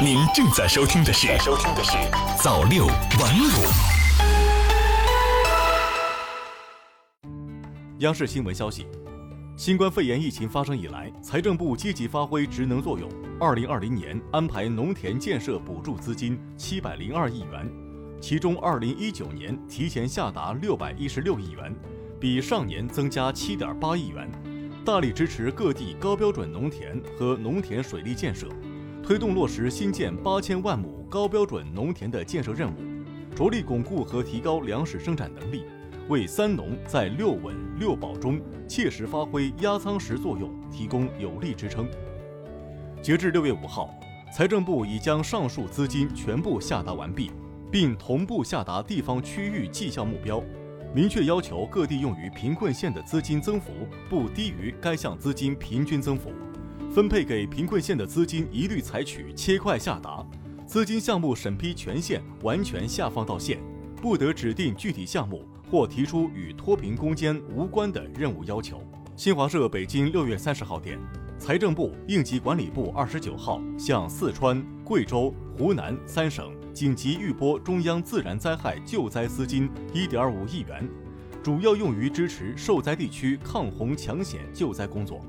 [0.00, 1.96] 您正在收听的是《收听的是
[2.40, 3.48] 早六晚五》。
[7.98, 8.86] 央视新闻消息：
[9.56, 13.10] 新冠肺炎疫情发生以来，财政部积极发挥职能作用。
[13.40, 17.68] 二零二零年安排农田建设补助资金七百零二亿元，
[18.20, 21.74] 其中二零一九年提前下达六百一十六亿元，
[22.20, 24.30] 比上年增加七点八亿元，
[24.84, 28.46] 大力支持各地高标准农田和农田水利建设。
[29.08, 32.76] 推动落实新建八千万亩高标准农田的建设任务，
[33.34, 35.64] 着力巩固和提高粮食生产能力，
[36.10, 38.38] 为“三农”在“六稳”“六保”中
[38.68, 41.88] 切实发挥压舱石作用提供有力支撑。
[43.00, 43.88] 截至六月五号，
[44.30, 47.30] 财政部已将上述资金全部下达完毕，
[47.72, 50.44] 并同步下达地方区域绩效目标，
[50.94, 53.72] 明确要求各地用于贫困县的资金增幅
[54.10, 56.30] 不低于该项资金平均增幅。
[56.90, 60.26] 分配给贫困县的资金一律采取切块下达，
[60.66, 63.58] 资金项目审批权限完全下放到县，
[64.00, 68.82] 不得指定具体项目或提出与脱贫攻坚无关的任务要求。
[69.16, 70.98] 新华社北京六月三十号电，
[71.38, 80.88] 财政部、应急管理部二十九号向四川、贵州、湖南三省紧急预拨中央自然灾害救灾资金一点五亿元，
[81.42, 85.20] 主要用于支持受灾地区抗洪抢险救灾工作。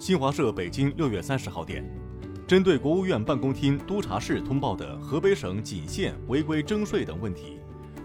[0.00, 1.84] 新华社北京六月三十号电，
[2.46, 7.58] 针对国务院办公厅督查室通报的河北省仅县违规征税等问题，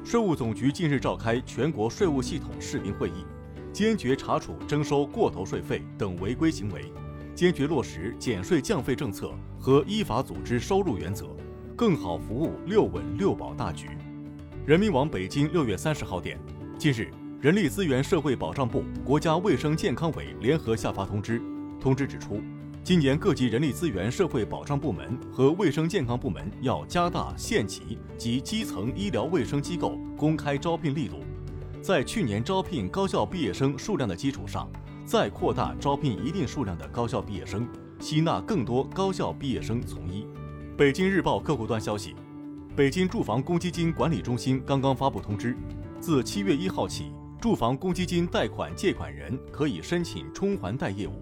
[0.04, 3.26] 税务总局近日召开全国税务系统视频会议，
[3.72, 6.92] 坚决查处征收过头税费等违规行为，
[7.34, 11.28] 坚决落实减税降费政策和依法组织收入原则，
[11.78, 13.88] 更好服务六稳六保大局。
[14.66, 16.38] 人民网北京六月三十号电，
[16.78, 21.42] 近日，人力资源社会保障部、国家卫生健康委联合下发通知。
[21.86, 22.42] 通知指出，
[22.84, 31.20] 今年各级人力资源社会保障部门和卫生健康部门要加大县级及基层医疗卫生机构公开招聘力度，
[31.84, 34.68] 在去年招聘高校毕业生数量的基础上，
[35.06, 37.68] 再扩大招聘一定数量的高校毕业生，
[38.00, 40.26] 吸纳更多高校毕业生从医。
[40.76, 42.16] 北京日报客户端消息，
[42.76, 45.56] 北京住房公积金管理中心刚刚发布通知，
[46.00, 51.22] 自七月一号起，住房公积金贷款借款人可以申请充还贷业务。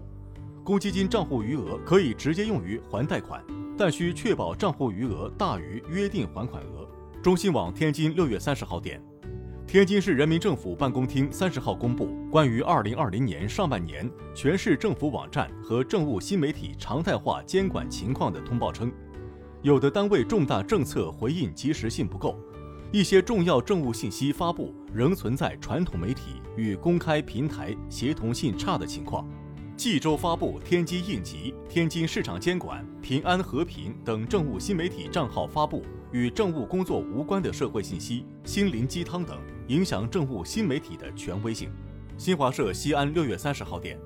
[0.64, 3.44] 公积金账户余额可以直接用于还贷款，
[3.76, 6.88] 但需确保账户余额大于约定还款额。
[7.22, 8.98] 中新网天津六月三十号电，
[9.66, 18.90] 天津市人民政府办公厅三十号公布关于二零二零年上半年全市政府网站和政务新媒体常态化监管情况的通报称，
[19.60, 22.38] 有的单位重大政策回应及时性不够，
[22.90, 29.28] 一些重要政务信息发布仍存在传统媒体与公开平台协同性差的情况。
[29.76, 39.36] 冀州发布天津应急、天津市场监管、平安和平等政务新媒体账号发布与政务工作无关的社会信息、心灵鸡汤等，
[39.66, 41.70] 影响政务新媒体的权威性。
[42.16, 43.98] 新华社西安六月三十号电，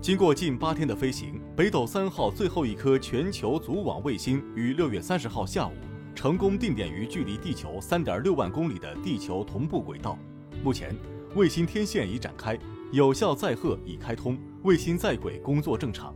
[0.00, 5.72] 经过近八天的飞行，北斗三号最后一颗全球组网卫星于六月三十号下午
[6.14, 10.18] 成功定点于距离地球三点六万公里的地球同步轨道。
[10.64, 10.96] 目前，
[11.34, 12.58] 卫星天线已展开。
[12.92, 16.14] 有效载荷已开通，卫星在轨工作正常。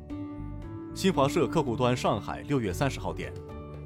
[0.95, 3.33] 新华社客户端上海六月三十号电，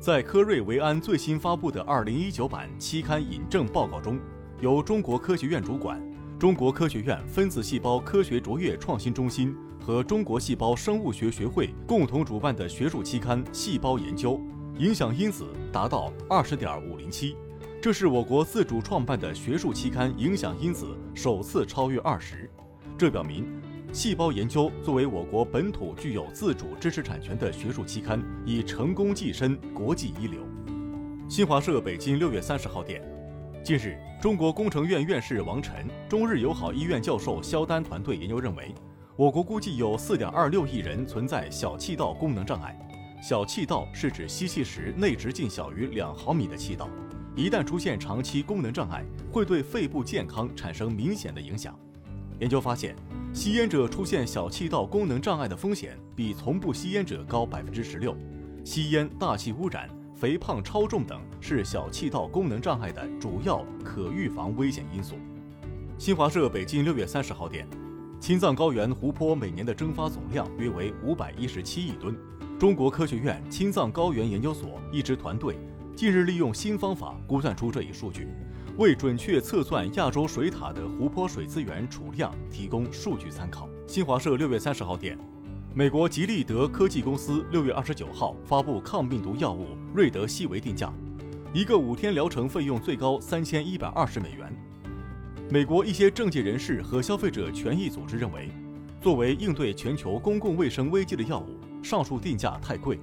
[0.00, 4.18] 在科瑞维安最新发布的二零一九版期刊引证报告中，
[4.60, 6.02] 由中国科学院主管、
[6.36, 14.32] 中国科学院分子细胞科学卓越创新中心和中国细胞生物学学会共同主办的学术期刊《细胞研究》，
[14.80, 17.36] 影响因子达到二十点五零七，
[17.80, 22.50] 这是我国自主创办的学术期刊影响因子首次超越二十。
[23.00, 23.46] 这表明，
[23.94, 30.42] 细胞研究作为我国本土具有自主知识产权的学术期刊，已成功跻身国际一流。
[31.26, 33.02] 新华社北京六月三十号电，
[33.64, 38.74] 近日，中国工程院院士王晨、中日友好医院教授肖丹团队研究认为，
[39.16, 42.78] 我国估计有四点二六亿人存在小气道功能障碍。
[43.22, 46.86] 小气道是指吸气时内直径小于两毫米的气道，
[47.34, 49.02] 一旦出现长期功能障碍，
[49.32, 51.74] 会对肺部健康产生明显的影响。
[52.40, 52.96] 研究发现，
[53.34, 58.16] 吸烟者出现小气道功能障碍的风险比从不吸烟者高百分之十六。
[58.64, 65.16] 吸烟、大气污染、肥胖、超重等是小气道功能障碍的主要可预防危险因素。
[65.98, 67.68] 新华社北京六月三十号电，
[68.18, 72.16] 青藏高原湖泊每年的蒸发总量约为五百一十七亿吨。
[72.58, 75.58] 中国科学院青藏高原研究所一支团队
[75.94, 78.28] 近日利用新方法估算出这一数据。
[78.80, 83.68] 为准确测算亚洲水塔的湖泊水资源储量提供数据参考。
[83.86, 85.18] 新华社六月三十号电，
[85.74, 90.90] 美国吉利德科技公司六月二十九号发布抗病毒药物瑞德西韦定价，
[91.52, 94.50] 一个五天疗程费用最高三千一百二十美元。
[95.50, 98.48] 美国一些政界人士和消费者权益组织认为，
[98.98, 102.98] 作为应对全球公共卫生危机的药物，上述定价太贵。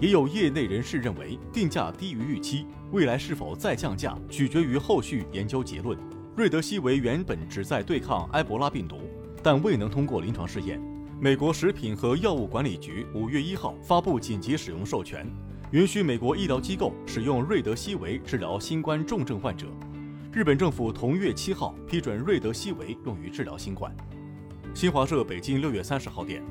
[0.00, 5.98] 也有业内人士认为，定价低于预期，未来是否再降价取决于后续研究结论。
[6.34, 8.96] 瑞德西韦原本旨在对抗埃博拉病毒，
[9.42, 10.80] 但未能通过临床试验。
[11.20, 15.30] 美国食品和药物管理局五月一号发布紧急使用授权，
[15.70, 19.66] 允许美国医疗机构使用瑞德西韦治疗新冠重症患者。
[20.32, 23.94] 日本政府同月七号批准瑞德西韦用于治疗新冠。
[24.72, 26.42] 新华社北京六月三十号电。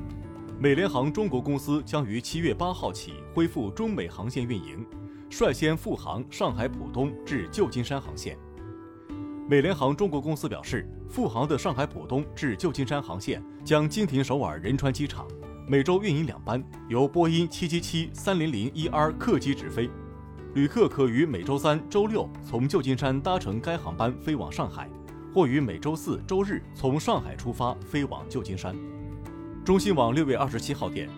[0.62, 4.86] 美联航中国公司将于七月八号起恢复中美航线运营，
[5.30, 8.36] 率先复航上海浦东至旧金山航线。
[9.48, 15.26] 美联航中国公司表示，复航的上海浦东至旧金山航线将经停首尔仁川机场，
[15.66, 19.88] 每周运营两班，由波音七七七三零零一 R 客机直飞，
[20.52, 24.90] 旅客可于每周三、周六从旧金山搭乘该航班飞往上海，
[25.32, 28.76] 或于每周四周日从上海出发飞往旧金山。
[29.70, 31.08] 中新网六月二十七号电，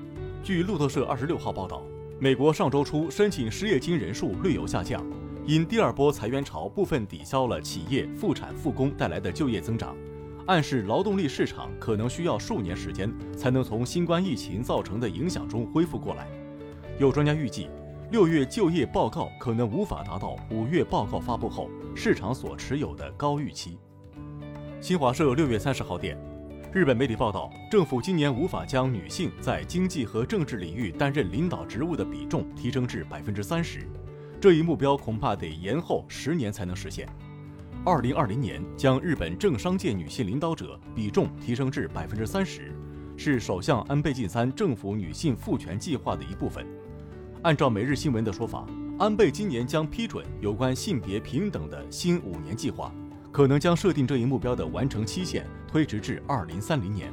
[0.44, 1.82] 据路透社二十六号报道，
[2.18, 5.02] 美国上周初申请失业金人数略有下降，
[5.46, 9.96] 因第二波裁员潮部分抵消了企业复产复工带来的就业增长，
[10.46, 16.28] 暗示劳动力市场可能需要数年时间才能从新冠疫情造成的影响中恢复过来。
[16.98, 17.70] 有专家预计，
[18.10, 23.78] 六月就业报告可能无法达到五月报告发布后市场所持有的高预期。
[24.78, 26.31] 新华社六月三十号电。
[26.74, 33.86] 日本媒体报道，政府今年无法将女性在经济和政治领域担任领导职务的比重提升至百分之三十，
[34.40, 37.06] 这一目标恐怕得延后十年才能实现。
[37.84, 42.72] 二零二零年将日本政商界女性领导者比重提升至百分之三十，
[43.18, 46.66] 是首相安倍晋三政府女性赋权计划的一部分。
[47.42, 48.66] 按照每日新闻的说法，
[48.98, 52.90] 安倍今年将批准有关性别平等的新五年计划。
[53.32, 57.10] 可能将设定这一目标的完成期限推迟至二零三零年。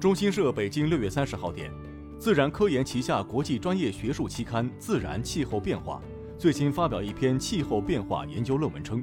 [0.00, 1.72] 中新社北京六月三十号电，
[2.18, 6.02] 自然科研旗下国际专业学术期刊《自然气候变化》
[6.36, 9.02] 最新发表一篇气候变化研究论文称，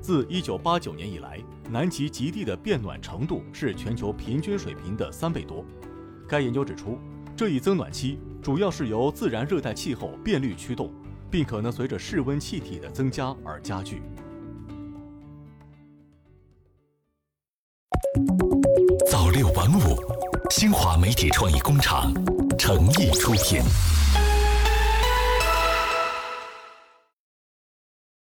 [0.00, 5.64] 自一九八九年以来，南极极地的变暖程度是全球平均水平的三倍多。
[6.26, 6.98] 该研究指出，
[7.36, 10.92] 这一增暖期主要是由自然热带气候变率驱动，
[11.30, 14.02] 并可能随着室温气体的增加而加剧。
[19.64, 19.98] 晚五，
[20.50, 22.12] 新华媒体创意工厂
[22.58, 23.62] 诚意出品。